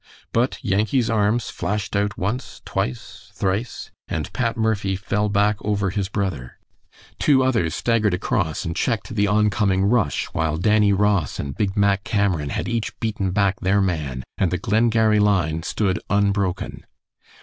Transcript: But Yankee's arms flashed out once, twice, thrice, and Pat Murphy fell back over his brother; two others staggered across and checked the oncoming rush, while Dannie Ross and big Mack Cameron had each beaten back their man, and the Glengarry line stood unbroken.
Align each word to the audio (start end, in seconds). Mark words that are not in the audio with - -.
But 0.33 0.57
Yankee's 0.63 1.11
arms 1.11 1.51
flashed 1.51 1.95
out 1.95 2.17
once, 2.17 2.59
twice, 2.65 3.29
thrice, 3.35 3.91
and 4.07 4.33
Pat 4.33 4.57
Murphy 4.57 4.95
fell 4.95 5.29
back 5.29 5.57
over 5.63 5.91
his 5.91 6.09
brother; 6.09 6.57
two 7.19 7.43
others 7.43 7.75
staggered 7.75 8.15
across 8.15 8.65
and 8.65 8.75
checked 8.75 9.13
the 9.13 9.27
oncoming 9.27 9.85
rush, 9.85 10.25
while 10.33 10.57
Dannie 10.57 10.91
Ross 10.91 11.37
and 11.37 11.55
big 11.55 11.77
Mack 11.77 12.03
Cameron 12.03 12.49
had 12.49 12.67
each 12.67 12.99
beaten 12.99 13.29
back 13.29 13.59
their 13.59 13.79
man, 13.79 14.23
and 14.39 14.49
the 14.49 14.57
Glengarry 14.57 15.19
line 15.19 15.61
stood 15.61 15.99
unbroken. 16.09 16.83